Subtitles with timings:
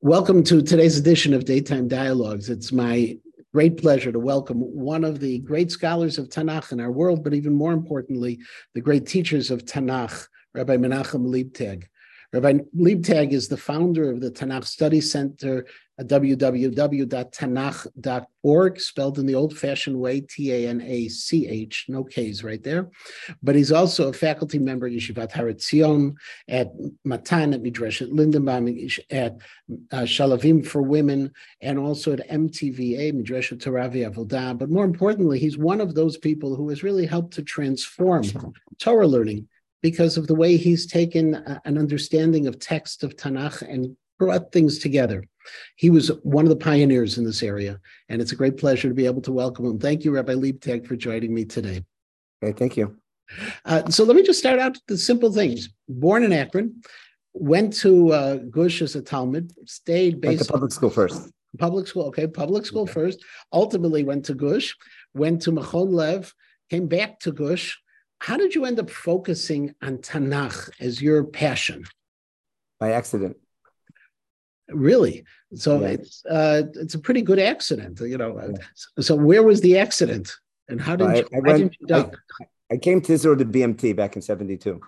[0.00, 2.50] Welcome to today's edition of Daytime Dialogues.
[2.50, 3.18] It's my
[3.52, 7.34] great pleasure to welcome one of the great scholars of Tanakh in our world, but
[7.34, 8.38] even more importantly,
[8.74, 11.86] the great teachers of Tanakh, Rabbi Menachem Leibtag.
[12.32, 15.64] Rabbi Leibtag is the founder of the Tanakh Study Center
[15.98, 22.04] at www.tanach.org, spelled in the old fashioned way, T A N A C H, no
[22.04, 22.90] K's right there.
[23.42, 26.16] But he's also a faculty member at Yeshivat Har Etzion,
[26.48, 26.70] at
[27.02, 29.38] Matan, at Midrash, at Lindenbaum, at
[29.90, 34.58] uh, Shaalvim for Women, and also at MTVA, Midrash Taravi Avodah.
[34.58, 38.24] But more importantly, he's one of those people who has really helped to transform
[38.78, 39.48] Torah learning
[39.82, 44.78] because of the way he's taken an understanding of text of Tanakh and brought things
[44.78, 45.24] together.
[45.76, 48.94] He was one of the pioneers in this area, and it's a great pleasure to
[48.94, 49.78] be able to welcome him.
[49.78, 51.84] Thank you, Rabbi Leibtag, for joining me today.
[52.42, 52.96] Okay, thank you.
[53.64, 55.70] Uh, so let me just start out with the simple things.
[55.88, 56.82] Born in Akron,
[57.32, 61.30] went to uh, Gush as a Talmud, stayed went to public school first.
[61.58, 62.92] Public school, okay, public school okay.
[62.92, 63.24] first.
[63.52, 64.76] Ultimately went to Gush,
[65.14, 66.34] went to Machon Lev,
[66.68, 67.78] came back to Gush,
[68.20, 71.84] how did you end up focusing on Tanakh as your passion?
[72.80, 73.36] By accident.
[74.68, 75.24] Really?
[75.54, 75.88] So yeah.
[75.88, 78.38] it's uh, it's a pretty good accident, you know.
[78.38, 79.02] Yeah.
[79.02, 80.34] So where was the accident,
[80.68, 81.28] and how did I, you?
[81.34, 82.10] I, went, you I,
[82.70, 84.80] I, came to Israel to BMT back in '72.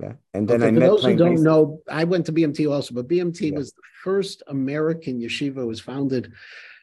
[0.00, 0.86] Yeah, and then okay, I for met.
[0.86, 3.58] those who don't know, I went to BMT also, but BMT yeah.
[3.58, 5.66] was the first American yeshiva.
[5.66, 6.32] was founded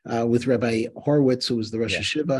[0.06, 2.34] uh, with Rabbi Horowitz, who was the Rosh yeah.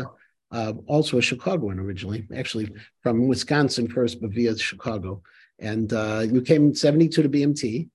[0.50, 2.70] Uh, also a Chicagoan originally, actually
[3.02, 5.22] from Wisconsin first, but via Chicago.
[5.58, 7.88] And uh, you came in 72 to BMT.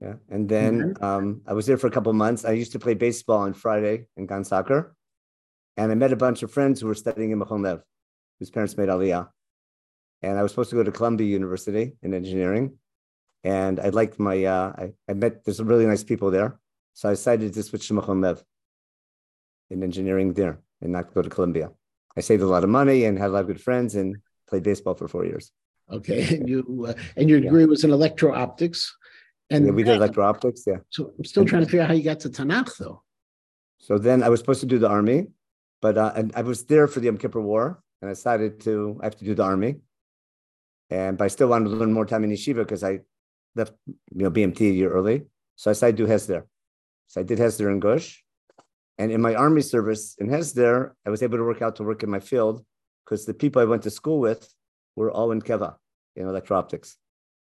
[0.00, 0.14] Yeah.
[0.28, 1.04] And then mm-hmm.
[1.04, 2.44] um, I was there for a couple months.
[2.44, 4.94] I used to play baseball on Friday in Gan Sacher.
[5.76, 7.82] And I met a bunch of friends who were studying in Machon Lev,
[8.38, 9.28] whose parents made Aliyah.
[10.22, 12.78] And I was supposed to go to Columbia University in engineering.
[13.44, 16.58] And I liked my, uh, I, I met, there's some really nice people there.
[16.94, 18.42] So I decided to switch to Machon Lev
[19.70, 21.70] in engineering there and not go to Columbia.
[22.16, 24.16] I saved a lot of money and had a lot of good friends and
[24.48, 25.50] played baseball for four years.
[25.90, 27.68] Okay, and you uh, and your degree yeah.
[27.68, 28.96] was in electro optics.
[29.50, 30.62] And yeah, we did electro optics.
[30.66, 30.78] Yeah.
[30.88, 33.02] So I'm still and, trying to figure out how you got to Tanakh, though.
[33.78, 35.28] So then I was supposed to do the army,
[35.82, 38.98] but uh, and I was there for the Yom Kippur War, and I decided to
[39.02, 39.76] I have to do the army,
[40.88, 43.00] and but I still wanted to learn more time in yeshiva because I
[43.54, 43.94] left you
[44.24, 45.26] know BMT a year early,
[45.56, 46.44] so I decided to do Hesder.
[47.08, 48.23] So I did Hesder in Gush,
[48.98, 52.02] and in my army service in Hesder, I was able to work out to work
[52.02, 52.64] in my field
[53.04, 54.48] because the people I went to school with
[54.94, 55.74] were all in Keva,
[56.14, 56.96] in electro-optics.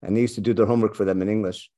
[0.03, 1.69] And they used to do their homework for them in English.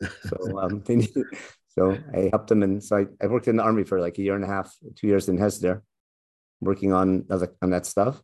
[0.00, 1.26] So um, they needed,
[1.68, 2.62] so I helped them.
[2.62, 4.74] And so I, I worked in the army for like a year and a half,
[4.96, 5.82] two years in Hesder,
[6.60, 7.26] working on,
[7.60, 8.20] on that stuff.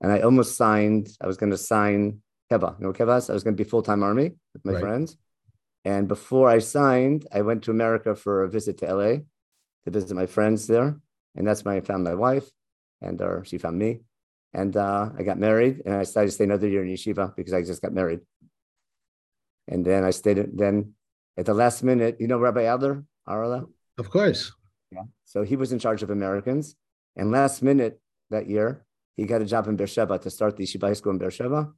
[0.00, 2.78] And I almost signed, I was going to sign Keva.
[2.78, 4.80] You know Keva I was going to be full-time army with my right.
[4.80, 5.16] friends.
[5.84, 9.16] And before I signed, I went to America for a visit to LA
[9.84, 11.00] to visit my friends there.
[11.36, 12.48] And that's when I found my wife,
[13.00, 14.00] and or she found me.
[14.52, 17.52] And uh, I got married, and I decided to stay another year in yeshiva because
[17.52, 18.20] I just got married.
[19.68, 20.44] And then I stayed.
[20.58, 20.94] Then
[21.36, 23.66] at the last minute, you know Rabbi Adler Arla.
[23.96, 24.52] Of course.
[24.90, 25.04] Yeah.
[25.24, 26.74] So he was in charge of Americans,
[27.16, 28.84] and last minute that year,
[29.16, 31.70] he got a job in Beersheba to start the yeshiva high school in Beersheba.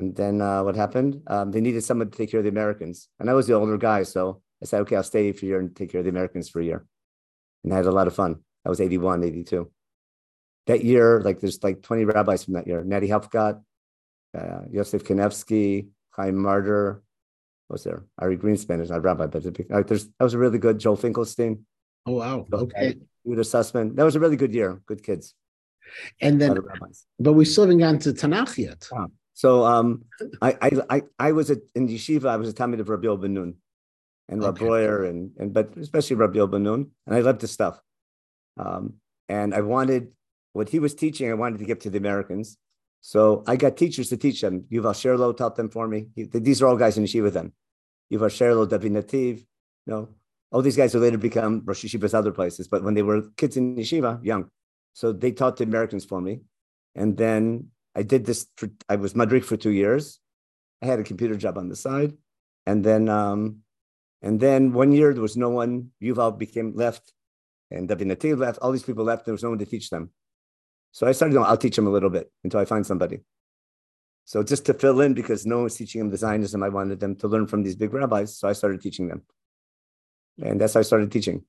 [0.00, 1.22] And then uh, what happened?
[1.28, 3.78] Um, they needed someone to take care of the Americans, and I was the older
[3.78, 6.10] guy, so I said, okay, I'll stay for a year and take care of the
[6.10, 6.86] Americans for a year.
[7.64, 8.36] And I had a lot of fun.
[8.64, 9.70] I was 81, 82.
[10.68, 12.84] That year, like there's like 20 rabbis from that year.
[12.84, 13.60] Natty Helfgott,
[14.38, 17.00] uh, Yosef Kanevsky, Chaim Marder,
[17.68, 18.04] was there?
[18.18, 20.96] Ari Greenspan is not a rabbi, but like, there's, that was a really good Joel
[20.96, 21.66] Finkelstein.
[22.06, 22.46] Oh, wow.
[22.52, 22.98] Okay.
[23.26, 23.96] Uda Sussman.
[23.96, 24.80] That was a really good year.
[24.86, 25.34] Good kids.
[26.20, 26.56] And then,
[27.18, 28.88] but we still haven't gotten to Tanakh yet.
[29.34, 30.04] So um,
[30.40, 33.34] I, I, I, I was at, in yeshiva, I was a Talmud of Rabbi Ben
[33.34, 33.54] Nun
[34.32, 34.64] and Rab okay.
[34.64, 36.88] Breuer and, and but especially Rabbi Yobanun.
[37.06, 37.80] And I loved his stuff.
[38.56, 38.94] Um,
[39.28, 40.08] and I wanted
[40.52, 42.58] what he was teaching, I wanted to give to the Americans.
[43.00, 44.64] So I got teachers to teach them.
[44.70, 46.08] Yuval Sherlo taught them for me.
[46.14, 47.52] He, these are all guys in yeshiva with them.
[48.12, 50.08] Yuval Sherlo, David Nativ, you know,
[50.52, 52.68] all these guys who later become Rosh Yeshivas other places.
[52.68, 54.50] But when they were kids in yeshiva, young,
[54.92, 56.40] so they taught the Americans for me.
[56.94, 58.46] And then I did this.
[58.56, 60.20] For, I was Madrik for two years.
[60.82, 62.12] I had a computer job on the side,
[62.66, 63.62] and then um,
[64.22, 65.90] and then one year there was no one.
[66.00, 67.12] Yuval became left,
[67.70, 68.58] and David Nativ left.
[68.60, 69.24] All these people left.
[69.24, 70.10] There was no one to teach them.
[70.92, 71.36] So I started.
[71.38, 73.20] I'll teach them a little bit until I find somebody.
[74.24, 77.00] So just to fill in, because no one was teaching them the Zionism, I wanted
[77.00, 78.38] them to learn from these big rabbis.
[78.38, 79.22] So I started teaching them,
[80.40, 81.44] and that's how I started teaching.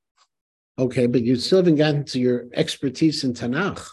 [0.79, 3.87] Okay, but you still haven't gotten to your expertise in Tanakh.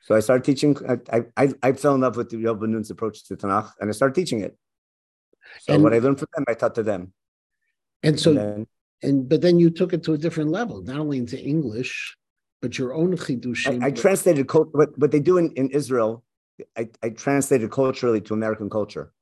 [0.00, 0.74] So I started teaching.
[1.12, 3.92] I I, I fell in love with the Yob Nun's approach to Tanakh, and I
[3.92, 4.56] started teaching it.
[5.60, 7.12] So and, what I learned from them, I taught to them.
[8.02, 8.66] And so, And then
[9.02, 12.16] and but then you took it to a different level, not only into English,
[12.60, 13.82] but your own chidushim.
[13.82, 16.22] I, I translated cult, what, what they do in, in Israel,
[16.76, 19.12] I, I translated culturally to American culture.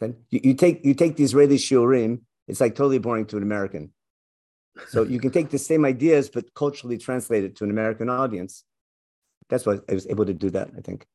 [0.00, 0.14] Okay?
[0.30, 3.92] You, you take you take the Israeli shiurim, it's like totally boring to an American.
[4.88, 8.64] So you can take the same ideas, but culturally translate it to an American audience.
[9.48, 11.06] That's why I was able to do that, I think.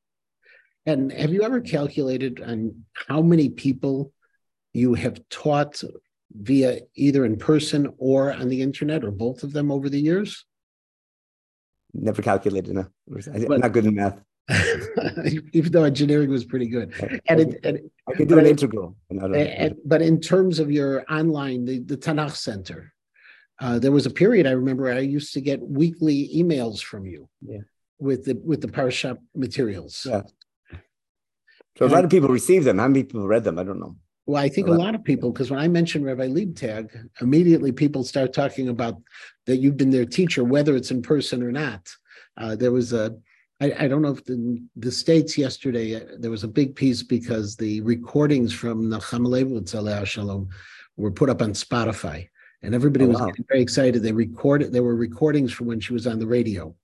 [0.86, 4.12] And have you ever calculated on how many people
[4.74, 5.82] you have taught
[6.42, 10.46] via either in person or on the internet or both of them over the years?
[11.94, 12.74] Never calculated.
[12.74, 12.86] No,
[13.34, 14.20] I'm not good in math.
[15.54, 16.94] Even though engineering was pretty good.
[17.28, 18.96] And it, and, I could do an integral.
[19.10, 22.94] and and- but in terms of your online, the, the Tanakh Center,
[23.60, 27.30] uh, there was a period I remember I used to get weekly emails from you.
[27.42, 27.60] Yeah.
[27.98, 30.06] With the, with the parasha materials.
[30.08, 30.24] Yeah.
[31.78, 32.78] So a lot of people received them.
[32.78, 33.58] How many people read them?
[33.58, 33.96] I don't know.
[34.28, 38.04] Well, I think a lot of people, because when I mention Rabbi Leibtag, immediately people
[38.04, 39.00] start talking about
[39.46, 41.88] that you've been their teacher, whether it's in person or not.
[42.36, 43.16] Uh, there was a,
[43.62, 47.04] I, I don't know if the, the States yesterday, uh, there was a big piece
[47.04, 50.50] because the recordings from Nechama Leibowitz, Aleh Shalom,
[50.98, 52.28] were put up on Spotify.
[52.64, 53.32] And everybody Oh, was wow.
[53.48, 54.02] very excited.
[54.02, 56.76] They recorded, there were recordings from when she was on the radio.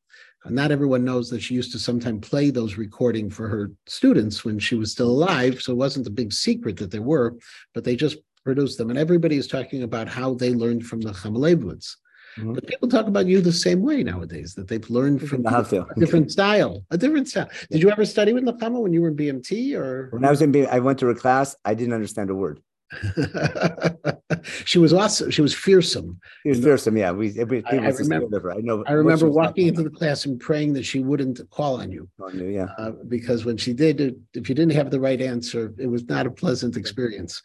[0.50, 4.58] Not everyone knows that she used to sometimes play those recording for her students when
[4.60, 5.62] she was still alive.
[5.62, 7.36] So it wasn't a big secret that there were,
[7.74, 8.90] but they just produced them.
[8.90, 11.96] And everybody is talking about how they learned from Nechama Leibowitz.
[12.38, 12.56] Mhm.
[12.56, 15.66] But people talk about you the same way nowadays, that they've learned from How you
[15.66, 15.86] to.
[15.96, 17.50] a different style, a different style.
[17.70, 20.08] Did you ever study with Nechama when you were in BMT or?
[20.12, 21.56] When I was in, BMT, I went to her class.
[21.66, 22.62] I didn't understand a word.
[24.66, 25.32] she was awesome.
[25.32, 26.20] She was fearsome.
[26.44, 26.98] She was fearsome.
[26.98, 27.28] Yeah, we.
[27.28, 28.84] Was- I- I remember- I know.
[28.88, 31.80] I remember what she was walking into the class and praying that she wouldn't call
[31.82, 32.10] on you.
[32.26, 32.68] I knew, Yeah.
[32.78, 36.26] uh, because when she did, if you didn't have the right answer, it was not
[36.28, 37.42] a pleasant experience.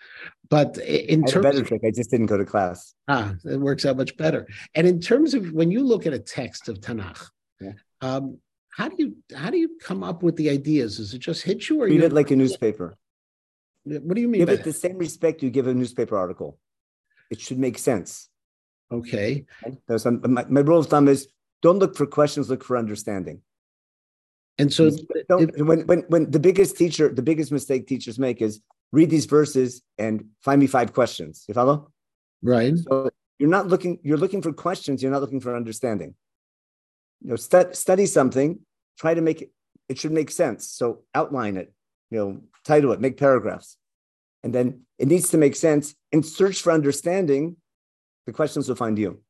[0.48, 1.82] But in I had a terms better of, trick.
[1.84, 2.94] I just didn't go to class.
[3.08, 4.46] ah, it works out much better.
[4.74, 7.24] And in terms of when you look at a text of Tanakh,
[7.60, 7.72] Yeah.
[8.00, 8.38] um,
[8.70, 10.98] how do you how do you come up with the ideas?
[10.98, 12.96] Does it just hit you, or Read you, it like a newspaper.
[13.86, 14.40] What do you mean?
[14.40, 16.58] Give it the same respect you give a newspaper article.
[17.30, 18.28] It should make sense.
[18.90, 18.96] that?
[18.96, 19.76] Okay, right?
[19.88, 21.28] So some- my, my rule of thumb is
[21.62, 23.40] don't look for questions, look for understanding.
[24.58, 24.90] and so
[25.28, 28.60] Don't, when, when, when the biggest teacher, the biggest mistake teachers make is
[28.92, 31.44] read these verses and find me five questions.
[31.48, 31.90] You follow?
[32.42, 36.14] right, So you're not looking, you're looking for questions, you're not looking for understanding.
[37.22, 38.60] You know, stu- study something,
[38.98, 39.50] try to make it,
[39.88, 40.68] it should make sense.
[40.68, 41.72] So outline it,
[42.10, 43.76] you know, title it, make paragraphs.
[44.42, 47.56] And then it needs to make sense and search for understanding.
[48.26, 49.20] The questions will find you.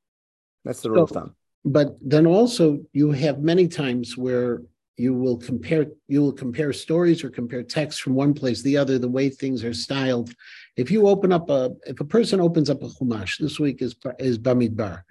[0.64, 1.34] That's the rule of thumb.
[1.64, 4.62] but then also you have many times where
[4.96, 8.76] you will compare you will compare stories or compare texts from one place to the
[8.76, 10.32] other the way things are styled
[10.76, 13.94] if you open up a if a person opens up a chumash this week is
[14.18, 15.02] is bamidbar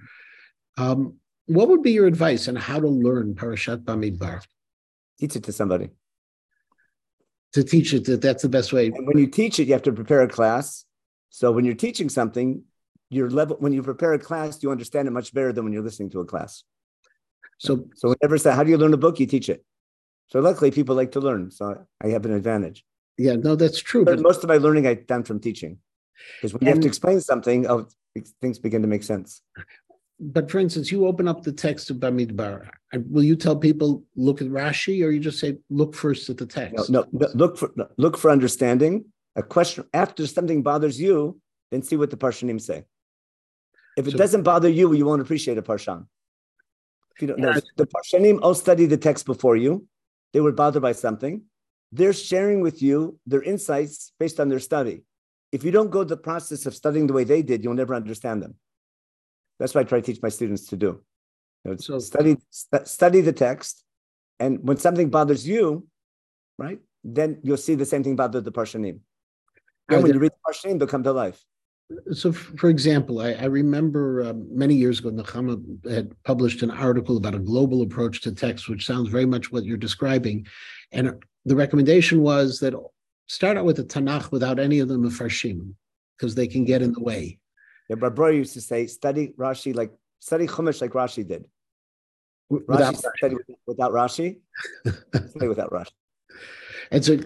[0.78, 1.14] um
[1.46, 4.42] what would be your advice on how to learn parashat bamidbar
[5.20, 5.90] Teach it to somebody.
[7.54, 9.84] To teach it that that's the best way And when you teach it, you have
[9.84, 10.86] to prepare a class.
[11.30, 12.64] So when you're teaching something,
[13.10, 15.84] your level when you prepare a class, you understand it much better than when you're
[15.84, 16.64] listening to a class.
[17.60, 19.20] so So whenever say, how do you learn a book?
[19.20, 19.64] You teach it.
[20.28, 21.52] So luckily people like to learn.
[21.52, 22.84] So I have an advantage.
[23.18, 25.78] yeah no that's true But most of my learning I've done from teaching.
[26.36, 27.88] Because when you have to explain something, oh,
[28.42, 29.42] things begin to make sense.
[30.20, 32.70] But for instance you open up the text of bamidbar
[33.10, 36.46] will you tell people look at rashi or you just say look first at the
[36.46, 39.06] text no, no, look for no, look for understanding.
[39.38, 42.86] A question after something bothers you, then see what the Parshanim say.
[43.98, 46.08] If it So- doesn't bother you, you won't appreciate a Parshan.
[47.14, 47.60] If you don't know, Yeah.
[47.76, 49.86] the Parshanim all study the text before you.
[50.32, 51.42] They were bothered by something.
[51.92, 55.04] They're sharing with you their insights based on their study.
[55.52, 58.42] If you don't go the process of studying the way they did, you'll never understand
[58.42, 58.56] them.
[59.60, 61.02] That's what I try to teach my students to do.
[61.64, 63.84] You know, So- study stu- study the text,
[64.40, 65.88] and when something bothers you,
[66.58, 69.00] right, then you'll see the same thing bother the Parshanim.
[69.88, 71.44] Then when you read the Parshanim, they'll come to life.
[72.12, 77.18] So, for example, I, I remember um, many years ago, Nechama had published an article
[77.18, 80.48] about a global approach to text, which sounds very much what you're describing.
[80.92, 82.74] And the recommendation was that
[83.28, 85.74] start out with the Tanakh without any of the Mefarshim,
[86.18, 87.38] because they can get in the way.
[87.90, 91.46] Yeah, but brother used to say, study Rashi like study Chumash like Rashi did.
[92.52, 94.40] Rashi Without, study with- without Rashi,
[95.30, 95.92] study without Rashi.
[96.92, 97.18] and so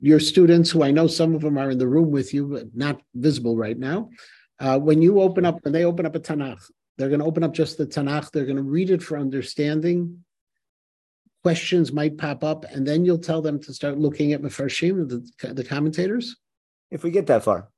[0.00, 2.74] your students, who I know some of them are in the room with you, but
[2.74, 4.10] not visible right now,
[4.58, 6.60] uh, when you open up, when they open up a Tanakh,
[6.98, 8.30] they're going to open up just the Tanakh.
[8.30, 10.24] They're going to read it for understanding.
[11.42, 15.52] Questions might pop up, and then you'll tell them to start looking at Mefarshim, the,
[15.54, 16.36] the commentators.
[16.90, 17.68] If we get that far.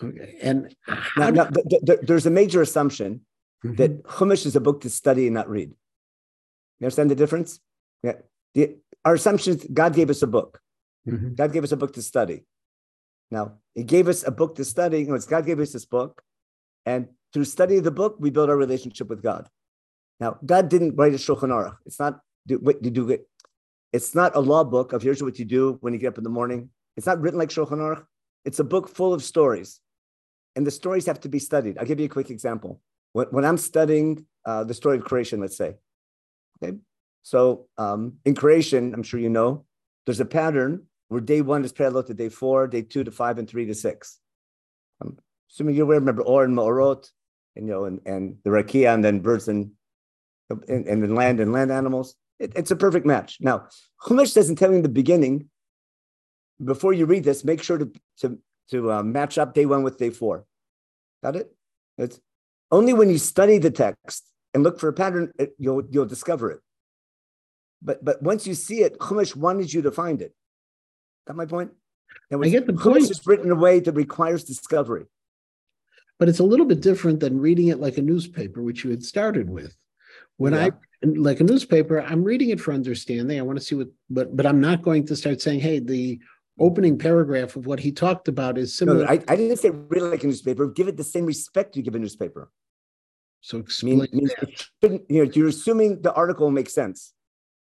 [0.00, 0.74] And
[1.16, 3.24] Now, now, th- th- th- there's a major assumption
[3.64, 3.76] Mhm.
[3.76, 5.70] that Chumash is a book to study and not read.
[6.80, 7.60] You understand the difference?
[8.02, 8.20] Yeah.
[8.54, 10.60] The, our assumption is God gave us a book.
[11.06, 11.36] Mhm.
[11.36, 12.44] God gave us a book to study.
[13.30, 15.00] Now, He gave us a book to study.
[15.00, 16.22] You know, it's God gave us this book,
[16.84, 19.48] and through study of the book, we build our relationship with God.
[20.20, 21.76] Now, God didn't write a Shulchan Aruch.
[21.86, 23.10] It's not do what you do.
[23.10, 23.28] It.
[23.92, 26.24] It's not a law book of here's what you do when you get up in
[26.24, 26.70] the morning.
[26.96, 28.04] It's not written like Shulchan Aruch.
[28.44, 29.80] It's a book full of stories,
[30.56, 31.78] and the stories have to be studied.
[31.78, 32.80] I'll give you a quick example.
[33.12, 35.74] When, when I'm studying uh, the story of creation, let's say,
[36.62, 36.76] okay,
[37.22, 39.64] so um, in creation, I'm sure you know,
[40.04, 43.38] there's a pattern where day one is parallel to day four, day two to five,
[43.38, 44.18] and three to six.
[45.00, 45.16] I'm
[45.50, 47.10] assuming you're aware, remember Or and Ma'orot,
[47.56, 49.70] and you know, and, and the Rakia, and then birds and
[50.50, 52.16] and, and then land and land animals.
[52.38, 53.38] It, it's a perfect match.
[53.40, 53.68] Now,
[54.02, 55.48] Chumash doesn't tell you in the beginning,
[56.62, 58.38] before you read this, make sure to to
[58.70, 60.44] to uh, match up day one with day four.
[61.22, 61.54] Got it?
[61.98, 62.20] It's
[62.70, 66.50] only when you study the text and look for a pattern, it, you'll you'll discover
[66.50, 66.60] it.
[67.82, 70.34] But but once you see it, Chumash wanted you to find it.
[71.26, 71.72] Got my point?
[72.30, 73.02] In other I get the words, point.
[73.04, 75.06] Chumash is written in a way that requires discovery.
[76.18, 79.04] but it's a little bit different than reading it like a newspaper, which you had
[79.04, 79.76] started with.
[80.36, 80.70] When I
[81.02, 83.38] like a newspaper, I'm reading it for understanding.
[83.38, 86.20] I want to see what, but but I'm not going to start saying, "Hey, the
[86.58, 90.10] opening paragraph of what he talked about is similar." no, I, I didn't say really
[90.10, 90.66] like a newspaper.
[90.66, 92.50] Give it the same respect you give a newspaper.
[93.40, 93.98] so I explain.
[93.98, 97.12] mean, it shouldn't, you know, you're assuming the article makes sense.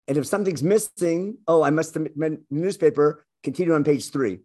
[0.09, 4.41] And if something's missing, oh, I must have meant newspaper, continue on page three.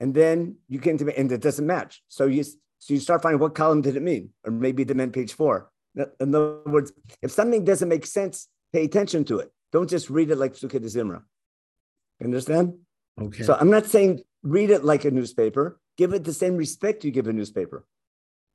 [0.00, 2.02] And then you get into and it doesn't match.
[2.08, 4.30] So you so you start finding what column did it mean?
[4.44, 5.70] Or maybe it meant page four.
[5.96, 9.52] In other words, if something doesn't make sense, pay attention to it.
[9.72, 11.22] Don't just read it like Pesukei Dezimra.
[12.22, 12.74] Understand?
[13.20, 13.42] Okay.
[13.44, 15.80] So I'm not saying read it like a newspaper.
[15.96, 17.86] Give it the same respect you give a newspaper.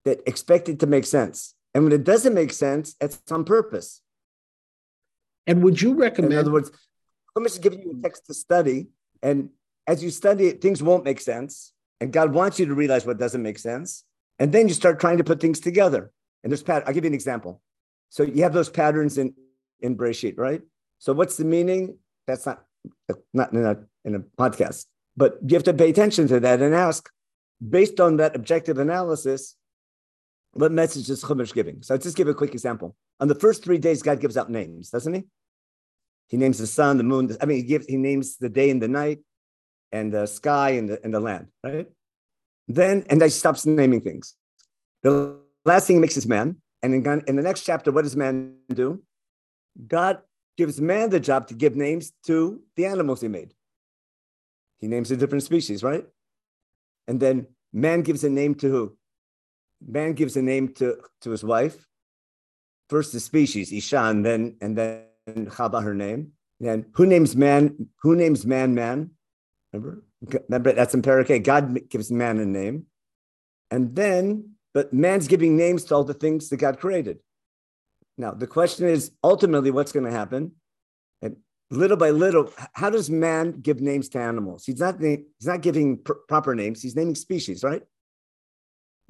[0.06, 1.56] That expect it to make sense.
[1.74, 4.02] And when it doesn't make sense, it's on purpose.
[5.48, 6.34] and would you recommend?
[6.34, 6.72] In other words,
[7.36, 8.88] I'm just giving you a text to study,
[9.22, 9.50] and
[9.88, 11.74] as you study it, things won't make sense.
[12.00, 14.06] And God wants you to realize what doesn't make sense.
[14.38, 16.12] And then you start trying to put things together.
[16.44, 16.84] And there's pat.
[16.88, 17.62] I'll give you an example.
[18.10, 19.34] So you have those patterns in
[19.82, 20.62] in Breshit, right?
[21.00, 21.98] So what's the meaning?
[22.28, 22.64] That's not
[23.34, 24.86] not in a in a podcast,
[25.18, 27.10] but you have to pay attention to that and ask,
[27.68, 29.56] based on that objective analysis,
[30.54, 31.82] what message is Chumash giving?
[31.82, 32.96] So I'll just give a quick example.
[33.20, 35.24] On the first three days, God gives out names, doesn't he?
[36.28, 37.36] He names the sun, the moon.
[37.42, 39.20] I mean, he gives he names the day and the night,
[39.92, 41.88] and the sky and the and the land, right?
[42.68, 44.36] Then and he stops naming things.
[45.02, 46.58] The last thing he makes is man.
[46.82, 49.04] And in, in the next chapter, what does man do?
[49.88, 50.20] God
[50.58, 53.54] gives man the job to give names to the animals he made.
[54.80, 56.06] He names a different species, right?
[57.08, 58.98] And then man gives a name to who?
[59.86, 61.88] Man gives a name to, to his wife.
[62.90, 66.32] First the species, Isha, and then and then Chava, her name.
[66.60, 67.90] Then who names man?
[68.02, 69.12] Who names man man?
[69.72, 70.04] Remember?
[70.50, 71.44] Remember that's in Parakeh.
[71.44, 72.88] God gives man a name.
[73.72, 77.20] And then, but man's giving names to all the things that God created.
[78.18, 80.54] Now, the question is ultimately what's going to happen?
[81.22, 81.38] And
[81.72, 84.66] little by little, how does man give names to animals?
[84.66, 87.84] He's not, he's not giving pr- proper names, he's naming species, right?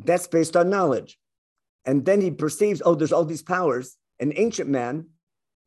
[0.04, 1.18] That's based on knowledge.
[1.86, 3.98] And then he perceives, oh, there's all these powers.
[4.20, 5.08] An ancient man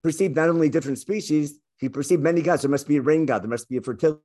[0.03, 2.63] perceived not only different species, he perceived many gods.
[2.63, 4.21] There must be a rain god, there must be a fertility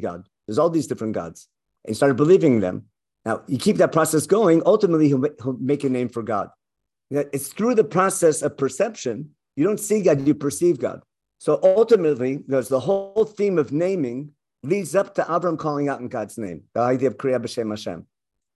[0.00, 0.26] god.
[0.46, 1.48] There's all these different gods.
[1.84, 2.86] And he started believing them.
[3.24, 6.50] Now, you keep that process going, ultimately, he'll, he'll make a name for God.
[7.10, 9.30] It's through the process of perception.
[9.56, 11.02] You don't see God, you perceive God.
[11.38, 14.32] So ultimately, there's the whole theme of naming
[14.64, 18.06] leads up to Avram calling out in God's name, the idea of Kriya B'Shem Hashem.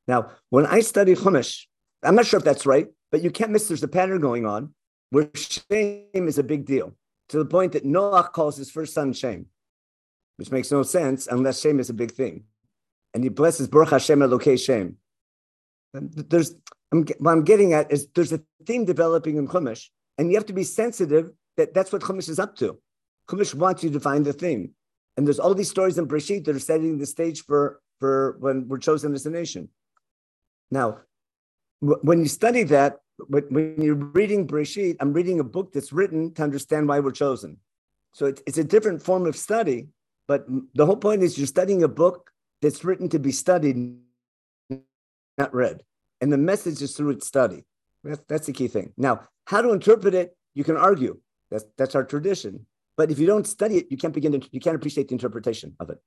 [0.08, 1.66] Now, when I study Chumash,
[2.02, 4.74] I'm not sure if that's right, but you can't miss there's a pattern going on
[5.10, 6.92] where shame is a big deal
[7.28, 9.46] to the point that Noah calls his first son Shem,
[10.36, 12.44] which makes no sense unless shame is a big thing.
[13.14, 14.96] And he blesses Baruch Hashem Elokei Shem.
[15.92, 16.54] There's,
[16.92, 20.46] I'm, what I'm getting at is there's a theme developing in Chumash, and you have
[20.46, 22.78] to be sensitive that that's what Chumash is up to.
[23.28, 24.72] Chumash wants you to find the theme.
[25.16, 28.68] And there's all these stories in Breshit that are setting the stage for, for when
[28.68, 29.68] we're chosen as a nation.
[30.70, 31.00] Now,
[31.80, 35.92] wh- when you study that, when when you're reading Breshit, I'm reading a book that's
[35.92, 37.58] written to understand why we're chosen.
[38.12, 39.88] So it's, it's a different form of study,
[40.26, 42.30] but the whole point is you're studying a book
[42.60, 43.98] that's written to be studied,
[45.36, 45.82] not read.
[46.20, 47.64] And the message is through its study.
[48.04, 48.92] That's, that's the key thing.
[48.96, 51.18] Now, how to interpret it, you can argue.
[51.52, 52.66] That's, that's our tradition.
[52.96, 55.76] But if you don't study it, you can't begin to, you can't appreciate the interpretation
[55.78, 55.98] of it.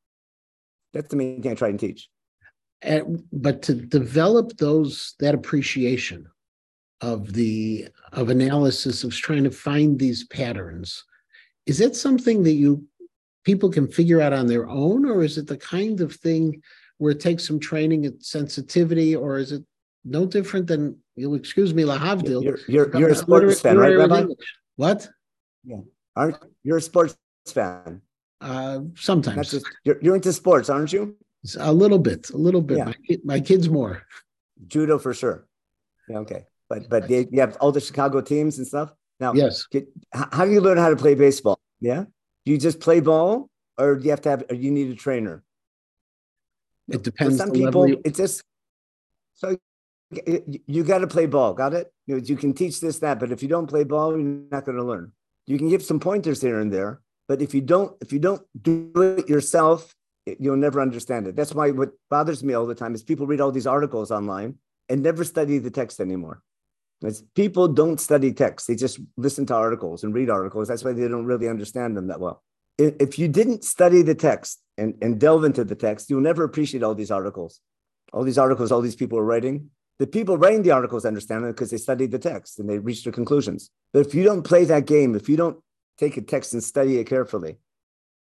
[0.94, 2.10] That's the main thing I try and teach.
[2.82, 6.28] And, but to develop those that appreciation
[7.02, 11.04] of the of analysis of trying to find these patterns,
[11.66, 12.86] is that something that you
[13.44, 16.62] people can figure out on their own, or is it the kind of thing
[16.98, 19.64] where it takes some training and sensitivity, or is it
[20.04, 22.44] no different than you'll excuse me, Lahavdil?
[22.44, 24.26] You're, you're, you're a sports fan, right, Rabbi?
[24.76, 25.10] What?
[25.66, 25.82] Yeah.
[26.16, 27.18] Aren't you're a sports
[27.48, 28.02] fan?
[28.42, 29.52] Uh, sometimes.
[29.52, 31.16] Just, you're, you're into sports, aren't you?
[31.60, 32.78] A little bit, a little bit.
[32.78, 32.86] Yeah.
[32.86, 34.04] My, my kids more.
[34.68, 35.48] Judo for sure.
[36.08, 36.46] Yeah, okay.
[36.70, 38.94] But but they, you have all the Chicago teams and stuff.
[39.20, 39.68] Now, yes.
[39.68, 41.60] Get, how do you learn how to play baseball?
[41.80, 42.06] Yeah.
[42.46, 44.44] Do you just play ball, or do you have to have?
[44.50, 45.44] Or you need a trainer?
[46.88, 47.38] It depends.
[47.38, 48.02] For some people, you...
[48.06, 48.44] it's just
[49.34, 49.58] so
[50.12, 51.54] you, you got to play ball.
[51.54, 51.92] Got it?
[52.06, 54.66] You, know, you can teach this that, but if you don't play ball, you're not
[54.66, 55.12] going to learn.
[55.48, 58.42] You can give some pointers here and there, but if you don't, if you don't
[58.60, 61.36] do it yourself, you'll never understand it.
[61.36, 64.56] That's why what bothers me all the time is people read all these articles online
[64.90, 66.42] and never study the text anymore.
[67.02, 70.68] It's, people don't study text; they just listen to articles and read articles.
[70.68, 72.44] That's why they don't really understand them that well.
[72.78, 76.84] If you didn't study the text and, and delve into the text, you'll never appreciate
[76.84, 77.62] all these articles.
[78.12, 79.70] All these articles, all these people are writing.
[80.00, 83.06] The people writing the articles understand it because they studied the text and they reached
[83.06, 83.70] their conclusions.
[83.94, 85.58] But if you don't play that game, if you don't
[85.98, 87.58] take a text and study it carefully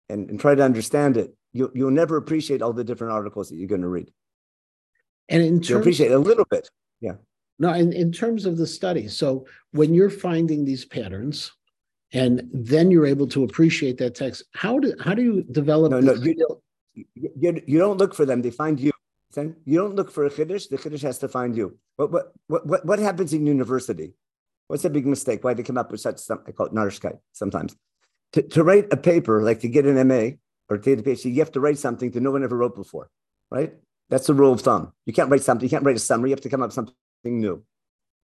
[0.09, 3.57] and, and try to understand it, you, you'll never appreciate all the different articles that
[3.57, 4.11] you're going to read.
[5.29, 6.69] And in terms, you appreciate a little bit.
[7.01, 7.15] Yeah.
[7.59, 9.09] No, in, in terms of the study.
[9.09, 11.53] So when you're finding these patterns
[12.13, 16.01] and then you're able to appreciate that text, how do how do you develop no,
[16.01, 16.61] no, you don't,
[16.95, 18.93] you, you don't look for them, they find you.
[19.37, 21.79] You don't look for a chiddush, the chiddush has to find you.
[21.97, 24.15] What, what, what, what happens in university?
[24.69, 25.45] What's a big mistake?
[25.45, 26.47] Why they come up with such something?
[26.49, 27.77] I call it narishkeit sometimes.
[28.33, 30.37] To, to write a paper, like to get an MA
[30.69, 32.75] or to get a PhD, you have to write something that no one ever wrote
[32.75, 33.09] before,
[33.51, 33.75] right?
[34.09, 34.93] That's the rule of thumb.
[35.05, 36.75] You can't write something, you can't write a summary, you have to come up with
[36.75, 37.63] something new.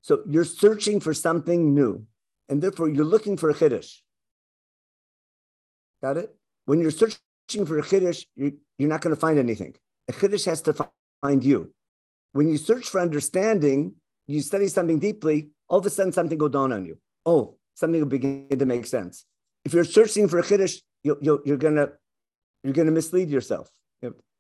[0.01, 2.07] So you're searching for something new,
[2.49, 3.99] and therefore you're looking for a chiddush.
[6.03, 6.35] Got it?
[6.65, 9.75] When you're searching for a chiddush, you, you're not going to find anything.
[10.09, 10.73] A chiddush has to
[11.23, 11.73] find you.
[12.33, 13.95] When you search for understanding,
[14.27, 16.99] you study something deeply, all of a sudden something will dawn on you.
[17.25, 19.25] Oh, something will begin to make sense.
[19.65, 21.89] If you're searching for a chiddush, you, you, you're gonna
[22.63, 23.71] you're gonna mislead yourself.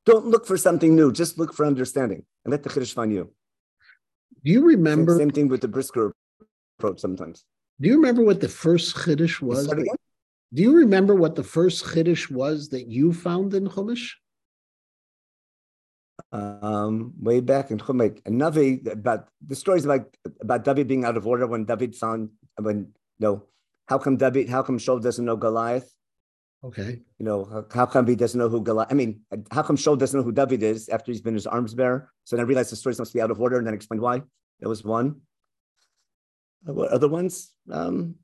[0.04, 1.12] Don't look for something new.
[1.12, 3.32] Just look for understanding, and let the chiddush find you.
[4.44, 5.12] Do you remember?
[5.12, 6.12] Same, same thing with the brisker
[6.78, 6.98] approach.
[6.98, 7.44] Sometimes.
[7.80, 9.68] Do you remember what the first chiddush was?
[9.68, 14.10] Do you remember what the first chiddush was that you found in Chumash?
[16.30, 21.26] Um, way back in Chumash, Navi about the stories about about David being out of
[21.26, 23.44] order when David found when know
[23.86, 25.94] how come David how come Shaul doesn't know Goliath?
[26.64, 28.90] Okay, you know how, how come he doesn't know who Goliath?
[28.90, 31.74] I mean, how come Shaul doesn't know who David is after he's been his arms
[31.74, 32.10] bearer?
[32.24, 34.22] So then I realized the stories must be out of order, and then explained why.
[34.60, 35.22] That was one.
[36.68, 37.52] Uh, what other ones?
[37.70, 38.14] Um,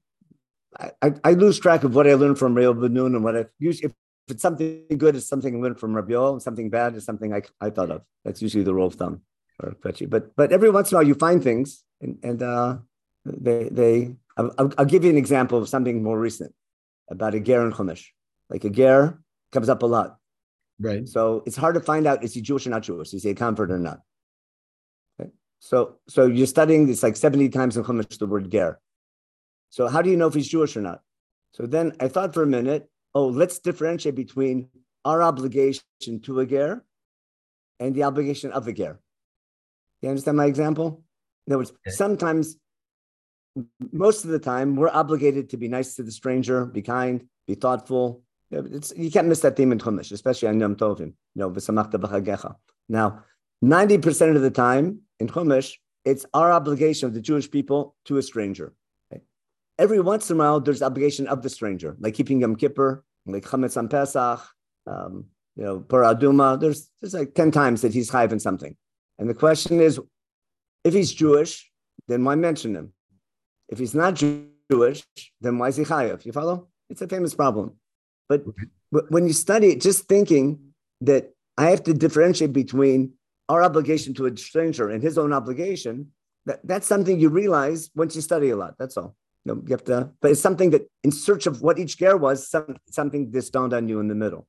[0.78, 3.36] I, I, I, lose track of what I learned from Yoel Bin Nun and what
[3.36, 3.92] I usually if
[4.28, 6.42] if it's something good, it's something I learned from Rabbi Yoel.
[6.42, 8.02] Something bad is something I, I thought of.
[8.26, 9.22] That's usually the rule of thumb
[9.58, 9.74] or
[10.06, 12.76] But but every once in a while you find things, and, and uh,
[13.24, 14.16] they they.
[14.36, 16.54] I'll, I'll, give you an example of something more recent
[17.10, 18.04] about a ger and chumash.
[18.50, 19.18] Like a ger
[19.50, 20.18] comes up a lot,
[20.78, 21.08] right?
[21.08, 23.34] So it's hard to find out is he Jewish or not Jewish, is he a
[23.34, 24.00] convert or not.
[25.18, 25.30] Okay?
[25.58, 28.78] So so you're studying this like seventy times in chumash the word ger.
[29.70, 31.00] So how do you know if he's Jewish or not?
[31.54, 32.88] So then I thought for a minute,
[33.18, 34.68] oh, let's differentiate between
[35.04, 35.82] our obligation
[36.22, 36.84] to a ger
[37.80, 39.00] and the obligation of a ger.
[40.00, 41.02] You understand my example?
[41.44, 42.56] In other words, sometimes,
[44.04, 47.56] most of the time, we're obligated to be nice to the stranger, be kind, be
[47.56, 48.22] thoughtful.
[48.52, 51.12] It's, you can't miss that theme in Chumash, especially on Yom Tovim.
[51.34, 52.56] You know.
[52.88, 53.24] Now,
[53.64, 58.22] 90% of the time in Chumash, it's our obligation of the Jewish people to a
[58.22, 58.74] stranger.
[59.78, 63.44] Every once in a while, there's obligation of the stranger, like keeping Yom Kippur, like
[63.44, 64.40] Chametz on Pesach,
[64.86, 66.60] um, you know, Parah Adumah.
[66.60, 68.76] There's, there's like 10 times that he's chayiv in something.
[69.18, 70.00] And the question is,
[70.84, 71.70] if he's Jewish,
[72.06, 72.92] then why mention him?
[73.68, 75.04] If he's not Jewish,
[75.40, 76.24] then why is he chayiv?
[76.24, 76.68] You follow?
[76.88, 77.74] It's a famous problem.
[78.28, 78.44] But
[78.90, 80.60] when you study it, just thinking
[81.00, 83.12] that I have to differentiate between
[83.48, 86.12] our obligation to a stranger and his own obligation,
[86.46, 88.74] that, that's something you realize once you study a lot.
[88.78, 89.16] That's all
[89.48, 92.48] know, you have to, but it's something that in search of what each ger was,
[92.48, 94.46] some, something just dawned on you in the middle.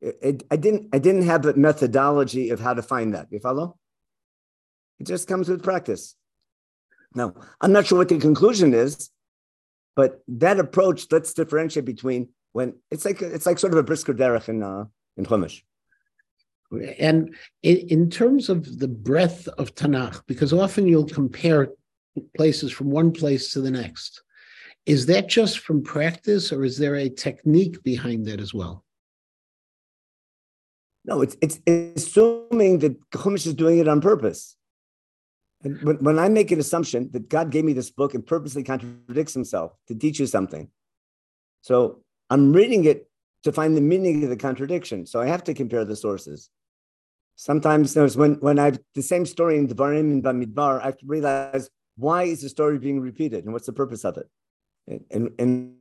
[0.00, 3.28] It, it, I didn't, I didn't have a methodology of how to find that.
[3.30, 3.78] You follow?
[4.98, 6.14] It just comes with practice.
[7.14, 9.10] Now, I'm not sure what the conclusion is,
[9.96, 14.14] but that approach, let's differentiate between when it's like it's like sort of a brisker
[14.14, 14.84] derech in uh,
[15.16, 15.62] in Chumash.
[16.98, 21.68] And in, in terms of the breadth of Tanakh, because often you'll compare
[22.36, 24.22] places from one place to the next,
[24.86, 28.84] is that just from practice or is there a technique behind that as well?
[31.04, 34.56] No, it's it's assuming that Chumash is doing it on purpose.
[35.62, 38.62] And when, when I make an assumption that God gave me this book and purposely
[38.62, 40.68] contradicts himself to teach you something,
[41.62, 43.10] so I'm reading it
[43.44, 45.06] to find the meaning of the contradiction.
[45.06, 46.50] So I have to compare the sources.
[47.36, 51.70] Sometimes there's when when I the same story in Devarim and Bamidbar, I realize
[52.00, 54.28] why is the story being repeated and what's the purpose of it.
[54.88, 55.74] And and, and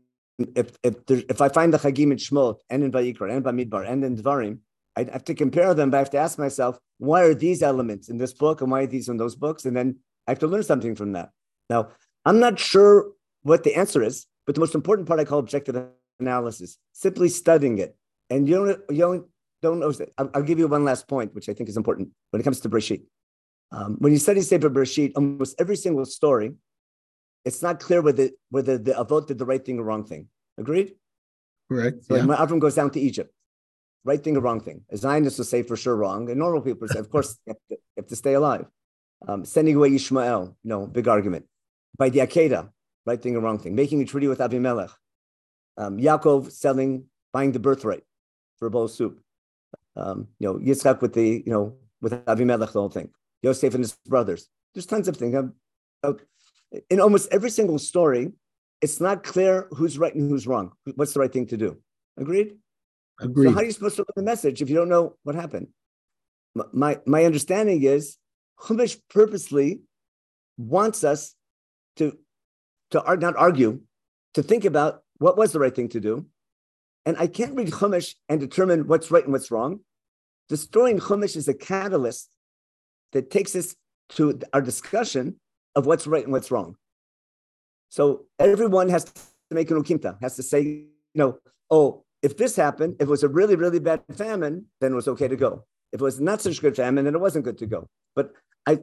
[0.57, 3.89] if if there, if I find the Chagim in Shmot and in Vayikra and Bamidbar
[3.89, 4.59] and in Devarim,
[4.95, 8.09] I have to compare them, but I have to ask myself, why are these elements
[8.09, 9.65] in this book and why are these in those books?
[9.65, 11.29] And then I have to learn something from that.
[11.69, 11.89] Now,
[12.25, 13.11] I'm not sure
[13.43, 15.75] what the answer is, but the most important part I call objective
[16.19, 17.95] analysis, simply studying it.
[18.29, 19.25] And you don't, you don't,
[19.61, 22.41] don't know, I'll, I'll give you one last point, which I think is important when
[22.41, 23.03] it comes to Breshit.
[23.71, 26.51] Um, when you study Sefer Bereshit, almost every single story,
[27.45, 30.27] it's not clear whether, whether the Avot did the right thing or wrong thing.
[30.57, 30.95] Agreed?
[31.69, 32.03] Correct.
[32.05, 32.25] So yeah.
[32.25, 33.31] when Avram goes down to Egypt,
[34.03, 34.81] right thing or wrong thing.
[34.89, 37.57] A Zionist will say for sure wrong, and normal people say, of course, you have
[37.69, 38.65] to, you have to stay alive.
[39.27, 41.45] Um, sending away Ishmael, no, big argument.
[41.97, 42.69] By the Akedah,
[43.05, 43.75] right thing or wrong thing.
[43.75, 44.91] Making a treaty with Abimelech.
[45.77, 48.03] Um, Yaakov selling, buying the birthright
[48.57, 49.21] for a bowl of soup.
[49.95, 53.09] Um, you know, Yitzchak with the, you know, with Abimelech, the whole thing.
[53.41, 54.47] Yosef and his brothers.
[54.73, 55.35] There's tons of things.
[56.89, 58.31] In almost every single story,
[58.81, 60.71] it's not clear who's right and who's wrong.
[60.95, 61.77] What's the right thing to do?
[62.17, 62.57] Agreed?
[63.19, 63.47] Agreed.
[63.47, 65.67] So how are you supposed to learn the message if you don't know what happened?
[66.73, 68.17] My my understanding is
[68.59, 69.81] Chumash purposely
[70.57, 71.35] wants us
[71.97, 72.17] to
[72.91, 73.81] to not argue,
[74.33, 76.25] to think about what was the right thing to do.
[77.05, 79.81] And I can't read Chumash and determine what's right and what's wrong.
[80.49, 82.29] In Chumash is a catalyst
[83.13, 83.75] that takes us
[84.09, 85.39] to our discussion
[85.75, 86.75] of what's right and what's wrong.
[87.89, 89.11] So everyone has to
[89.51, 91.39] make an ukimta, has to say, you know,
[91.71, 95.07] oh, if this happened, if it was a really, really bad famine, then it was
[95.07, 95.65] okay to go.
[95.91, 97.87] If it was not such a good famine, then it wasn't good to go.
[98.15, 98.33] But
[98.67, 98.79] I,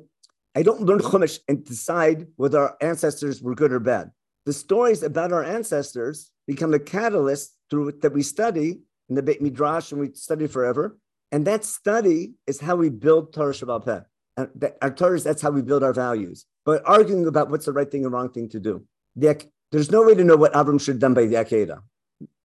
[0.55, 4.11] I don't learn Chumash and decide whether our ancestors were good or bad.
[4.47, 9.43] The stories about our ancestors become a catalyst through that we study in the Beit
[9.43, 10.97] Midrash and we study forever.
[11.33, 14.01] And that study is how we build Torah Shebaal Peh.
[14.37, 16.45] Our Torah, that's how we build our values.
[16.65, 18.85] But arguing about what's the right thing and wrong thing to do.
[19.15, 21.81] The, there's no way to know what Avram should have done by the Akedah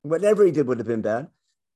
[0.03, 1.27] whatever he did would have been bad.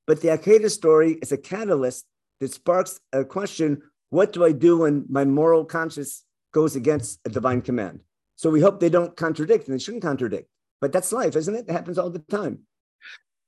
[0.06, 2.06] But the Akedah story is a catalyst
[2.40, 6.24] that sparks a question what do I do when my moral conscience
[6.54, 8.00] goes against a divine command?
[8.36, 10.48] So we hope they don't contradict, and they shouldn't contradict.
[10.80, 11.64] But that's life, isn't it?
[11.68, 12.60] It happens all the time.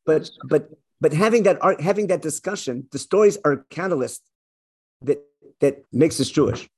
[0.04, 4.22] But but but having that art, having that discussion, the stories are a catalyst
[5.02, 5.22] that
[5.60, 6.68] that makes us Jewish,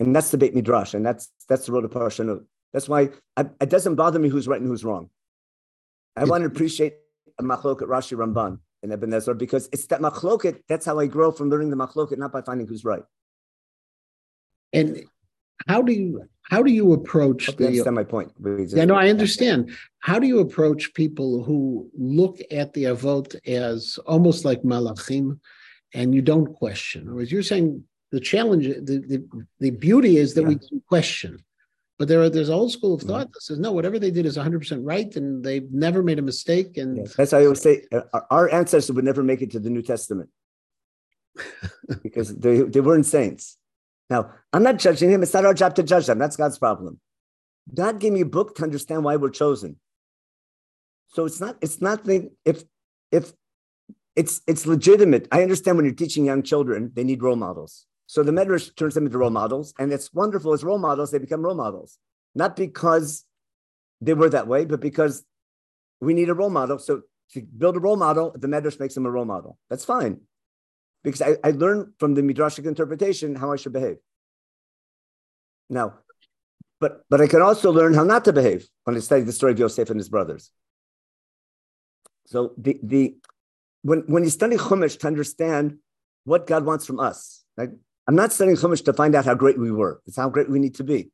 [0.00, 2.44] and that's the Beit Midrash, and that's that's the road of Parashanut.
[2.72, 5.10] That's why I, it doesn't bother me who's right and who's wrong.
[6.16, 6.94] I want to appreciate
[7.38, 10.62] a machloket Rashi Ramban and Ibn Ezra because it's that machloket.
[10.68, 13.02] That's how I grow from learning the machloket, not by finding who's right.
[14.72, 15.04] And
[15.66, 17.66] how do you how do you approach the?
[17.66, 18.32] Understand my point.
[18.68, 19.70] Yeah, no, I understand.
[20.00, 25.40] How do you approach people who look at the avot as almost like malachim,
[25.94, 27.08] and you don't question?
[27.08, 30.48] Or as you're saying, the challenge, the the, the beauty is that yeah.
[30.48, 31.42] we can question.
[31.98, 33.32] But there are there's a whole school of thought mm-hmm.
[33.32, 36.22] that says no, whatever they did is 100 percent right, and they've never made a
[36.22, 36.76] mistake.
[36.76, 39.70] And yeah, that's I always say uh, our ancestors would never make it to the
[39.70, 40.30] New Testament
[42.02, 43.56] because they they weren't saints.
[44.10, 46.18] Now I'm not judging him; it's not our job to judge them.
[46.18, 47.00] That's God's problem.
[47.74, 49.76] God gave me a book to understand why we're chosen.
[51.08, 52.62] So it's not it's not the if
[53.10, 53.32] if
[54.14, 55.26] it's it's legitimate.
[55.32, 57.86] I understand when you're teaching young children, they need role models.
[58.08, 61.18] So the Medrash turns them into role models, and it's wonderful as role models, they
[61.18, 61.98] become role models.
[62.34, 63.26] Not because
[64.00, 65.24] they were that way, but because
[66.00, 66.78] we need a role model.
[66.78, 69.58] So to build a role model, the Medrash makes them a role model.
[69.68, 70.22] That's fine.
[71.04, 73.98] Because I, I learned from the Midrashic interpretation how I should behave.
[75.68, 75.98] Now,
[76.80, 79.52] but but I can also learn how not to behave when I study the story
[79.52, 80.50] of Yosef and his brothers.
[82.24, 83.16] So the the
[83.82, 85.76] when when you study Chumash to understand
[86.24, 87.72] what God wants from us, like
[88.08, 90.00] I'm not studying Chumash to find out how great we were.
[90.06, 91.10] It's how great we need to be.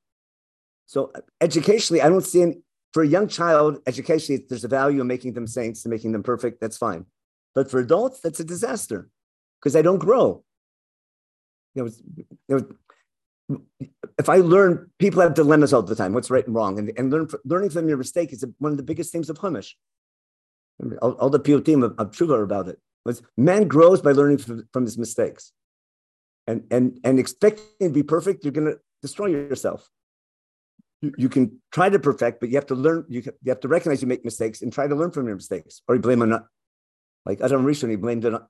[0.86, 2.58] So uh, educationally, I don't see any,
[2.92, 6.22] for a young child, educationally, there's a value in making them saints and making them
[6.22, 6.60] perfect.
[6.60, 7.06] That's fine.
[7.52, 9.10] But for adults, that's a disaster
[9.60, 10.44] because they don't grow.
[11.74, 11.90] You know,
[12.48, 12.76] you
[13.48, 13.60] know,
[14.16, 16.12] if I learn, people have dilemmas all the time.
[16.12, 18.84] What's right and wrong, and, and learn, learning from your mistake is one of the
[18.84, 19.72] biggest themes of Chumash.
[21.02, 22.78] All, all the PO team of, of Tshuva about it.
[23.04, 25.52] Was man grows by learning from, from his mistakes.
[26.46, 29.88] And and and expecting to be perfect, you're going to destroy yourself.
[31.00, 33.04] You, you can try to perfect, but you have to learn.
[33.08, 35.82] You, you have to recognize you make mistakes and try to learn from your mistakes,
[35.88, 36.44] or you blame on
[37.26, 37.90] like Adam Rishon.
[37.90, 38.42] He blamed it on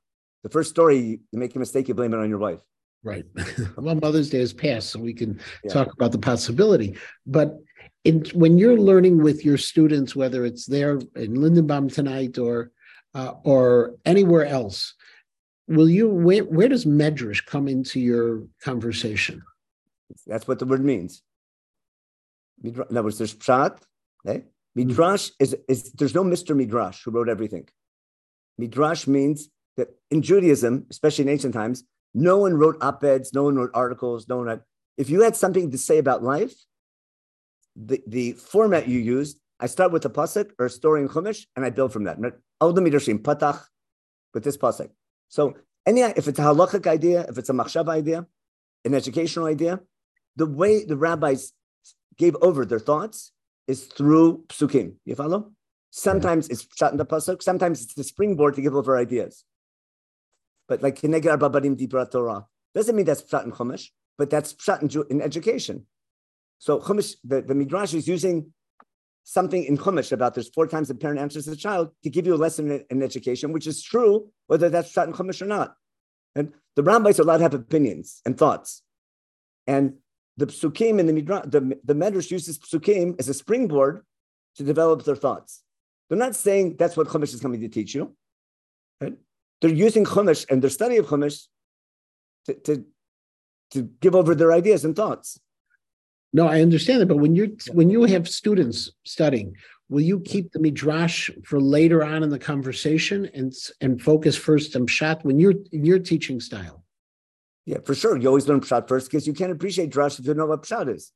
[0.43, 1.21] the first story.
[1.31, 2.61] You make a mistake, you blame it on your wife.
[3.03, 3.25] Right.
[3.77, 5.73] well, Mother's Day has passed, so we can yeah.
[5.73, 6.97] talk about the possibility.
[7.27, 7.59] But
[8.05, 12.71] in, when you're learning with your students, whether it's there in Lindenbaum tonight or
[13.15, 14.95] uh, or anywhere else,
[15.67, 19.43] will you where, where does medrash come into your conversation?
[20.27, 21.23] That's what the word means.
[22.63, 23.79] In other words there's pshat
[24.75, 27.69] midrash is, is there's no mr midrash who wrote everything.
[28.59, 33.57] Midrash means that in judaism especially in ancient times no one wrote op-eds no one
[33.57, 34.61] wrote articles no one had,
[34.97, 36.55] if you had something to say about life
[37.75, 41.47] the, the format you used i start with a pasuk or a story in chumash
[41.57, 42.19] and i build from that.
[42.61, 43.61] All the midrashim patach
[44.33, 44.91] with this pasuk
[45.29, 45.55] so
[45.87, 48.27] any if it's a halachic idea, if it's a machshav idea,
[48.85, 49.81] an educational idea,
[50.37, 51.53] the way the rabbis
[52.17, 53.33] gave over their thoughts
[53.67, 54.95] is through psukim.
[55.05, 55.53] You follow?
[55.91, 57.43] Sometimes it's shot in the pasuk.
[57.43, 59.45] Sometimes it's the springboard to give over ideas.
[60.69, 64.83] But like Keneged Babarim Dibra Torah doesn't mean that's pshat in Chumash, but that's pshat
[64.83, 65.87] in, in education.
[66.59, 68.53] So Chumash, the, the Midrash is using
[69.25, 72.35] something in Chumash about there's four times the parent answers the child to give you
[72.35, 75.75] a lesson in, in education, which is true, whether that's shot in Chumash or not.
[76.37, 78.83] And the rabbis are allowed to have opinions and thoughts.
[79.67, 79.95] And
[80.37, 84.05] the psukim and the midrash, the, the medrash uses psukim as a springboard
[84.57, 85.63] to develop their thoughts.
[86.09, 88.15] They're not saying that's what Chumash is coming to teach you.
[89.01, 89.15] Right?
[89.61, 91.47] They're using Chumash and their study of Chumash
[92.47, 92.85] to, to,
[93.71, 95.39] to give over their ideas and thoughts.
[96.35, 99.57] No, I understand that, but when you're when you have students studying,
[99.89, 104.75] will you keep the midrash for later on in the conversation and and focus first
[104.75, 106.85] on pshat when you're in your teaching style?
[107.67, 108.17] Yeah, for sure.
[108.17, 110.65] You always learn pshat first because you can't appreciate drash if you don't know what
[110.65, 111.13] pshat is.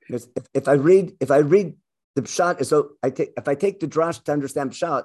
[0.00, 1.74] Because if, if I read if I read
[2.14, 5.04] the pshat, so I take if I take the drash to understand pshat,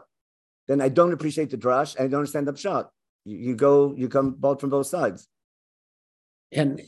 [0.69, 2.88] then I don't appreciate the drash and I don't understand the pshat.
[3.26, 5.28] You, you go, you come both from both sides.
[6.54, 6.82] And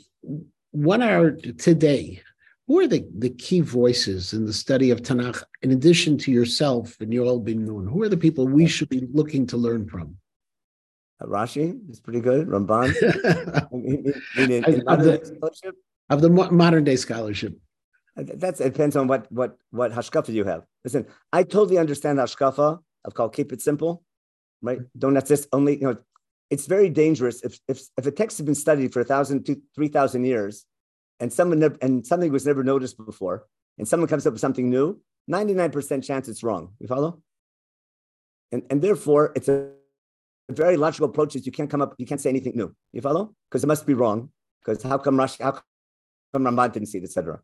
[0.74, 2.22] what are today?
[2.68, 6.98] Who are the, the key voices in the study of Tanakh, in addition to yourself
[7.00, 7.88] and Yoel bin Nun?
[7.88, 10.18] Who are the people we should be looking to learn from?
[11.22, 12.48] Uh, Rashi is pretty good.
[12.48, 12.88] Ramban.
[14.88, 15.74] of, the,
[16.10, 17.56] of the modern day scholarship.
[18.18, 20.64] Uh, That's it depends on what what what hashkafa you have.
[20.84, 24.04] Listen, I totally understand hashkafa of called keep it simple,
[24.62, 24.80] right?
[24.98, 25.98] Don't just only you know
[26.54, 29.60] it's very dangerous if, if, if a text has been studied for a thousand to
[29.74, 30.66] three thousand years,
[31.20, 33.38] and someone and something was never noticed before,
[33.80, 36.64] and someone comes up with something new, ninety nine percent chance it's wrong.
[36.80, 37.24] You follow?
[38.52, 39.72] And and therefore, it's a,
[40.48, 41.36] a very logical approach.
[41.36, 42.70] Is you can't come up, you can't say anything new.
[42.92, 43.34] You follow?
[43.50, 44.30] Because it must be wrong.
[44.60, 45.54] Because how come Rashi, how
[46.34, 47.42] come Ramban didn't see it, etc.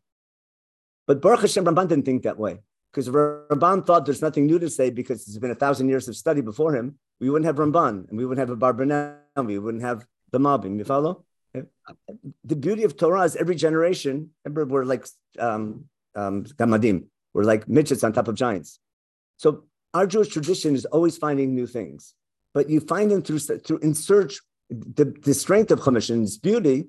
[1.08, 2.60] But Baruch Hashem, Ramban didn't think that way
[2.92, 6.16] because Ramban thought there's nothing new to say because it's been a thousand years of
[6.16, 6.98] study before him.
[7.20, 10.78] We wouldn't have Ramban and we wouldn't have a Abarbanel, we wouldn't have the Malbim.
[10.78, 11.24] You follow?
[11.52, 15.06] The beauty of Torah is every generation, remember, we're like
[15.38, 18.78] um, um, Gamadim, we're like midgets on top of giants.
[19.36, 22.14] So our Jewish tradition is always finding new things,
[22.54, 24.40] but you find them through, through in search.
[24.70, 26.86] The, the strength of Chumash and its beauty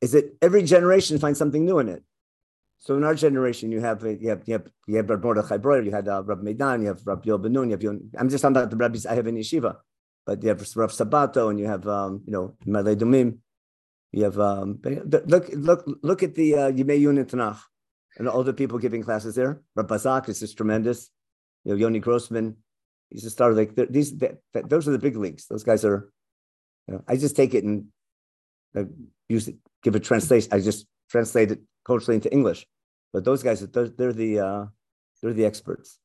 [0.00, 2.02] is that every generation finds something new in it.
[2.82, 5.82] So in our generation, you have you have you have you have Rabbi Mordechai Breuer,
[5.82, 8.28] you had uh, Rabbi Meidan, you have Rabbi Yoel Ben Nun, you have Yon, I'm
[8.28, 9.76] just talking about the rabbis I have in yeshiva,
[10.26, 13.38] but you have Rav Sabato and you have um, you know Ma'ale Adumim,
[14.10, 17.60] you have um, look look look at the uh, Yemei Iyun Tanakh
[18.18, 19.62] and all the people giving classes there.
[19.76, 21.08] Rabbi Bazak is just tremendous.
[21.64, 22.56] You know Yoni Grossman,
[23.10, 23.52] he's a star.
[23.52, 25.46] Like these, those are the big leagues.
[25.46, 26.10] Those guys are.
[26.88, 27.86] You know, I just take it and
[28.76, 28.82] uh,
[29.28, 30.48] use it, give a translation.
[30.52, 32.66] I just translate it culturally into English.
[33.12, 34.66] But those guys, they're, they're the uh,
[35.22, 35.98] they're the experts.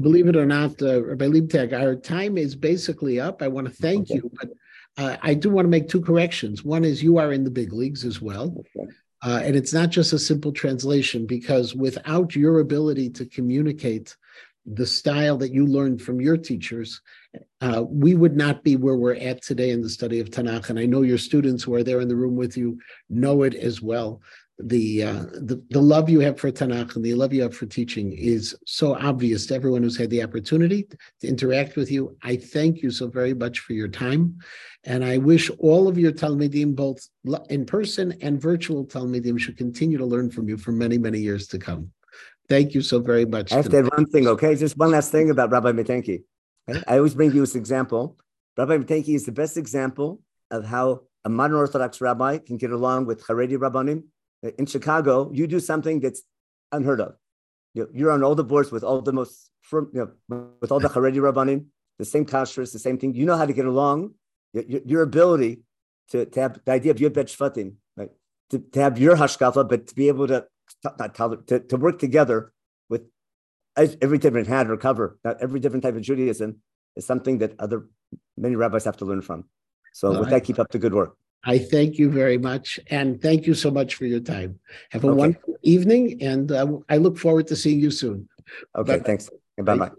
[0.00, 3.40] Believe it or not, uh, Rabbi Leibtag, our time is basically up.
[3.40, 4.16] I want to thank okay.
[4.16, 4.50] you, but
[4.98, 6.64] uh, I do want to make two corrections.
[6.64, 8.56] One is you are in the big leagues as well.
[8.76, 8.90] Okay.
[9.24, 14.16] Uh, and it's not just a simple translation because without your ability to communicate
[14.66, 17.00] the style that you learned from your teachers,
[17.60, 20.68] uh, we would not be where we're at today in the study of Tanakh.
[20.68, 23.54] And I know your students who are there in the room with you know it
[23.54, 24.20] as well
[24.58, 27.66] the, uh, the the love you have for Tanakh and the love you have for
[27.66, 30.86] teaching is so obvious to everyone who's had the opportunity
[31.20, 32.16] to interact with you.
[32.22, 34.38] I thank you so very much for your time,
[34.84, 37.08] and I wish all of your talmidim, both
[37.50, 41.48] in person and virtual talmidim, should continue to learn from you for many many years
[41.48, 41.90] to come.
[42.48, 43.52] Thank you so very much.
[43.52, 44.54] I have to add one thing, okay?
[44.54, 45.72] Just one last thing about Rabbi
[46.68, 46.84] Matanky.
[46.86, 48.16] I always bring you this example.
[48.56, 50.20] Rabbi Matanky is the best example
[50.50, 54.04] of how a modern Orthodox rabbi can get along with Haredi rabbanim.
[54.44, 56.22] Uh, in Chicago, you do something that's
[56.72, 57.16] unheard of.
[57.74, 59.88] You're on all the boards with all the most, you
[60.28, 61.66] know, with all the Haredi rabbanim,
[61.98, 63.14] the same kashrus, the same thing.
[63.14, 64.14] You know how to get along.
[64.52, 65.62] Your, your ability
[66.10, 68.10] to, to have the idea of your bet shvatim, right?
[68.50, 70.46] To, to have your hashkafa, but to be able to
[70.84, 71.14] not
[71.46, 72.52] to, to work together
[73.76, 76.58] every different hat or cover, not every different type of Judaism
[76.96, 77.88] is something that other
[78.36, 79.44] many rabbis have to learn from.
[79.92, 81.16] So well, with that, keep up the good work.
[81.44, 82.78] I thank you very much.
[82.88, 84.60] And thank you so much for your time.
[84.90, 85.16] Have a okay.
[85.16, 86.22] wonderful evening.
[86.22, 88.28] And uh, I look forward to seeing you soon.
[88.76, 89.04] Okay, Bye-bye.
[89.04, 89.30] thanks.
[89.58, 89.90] Bye bye.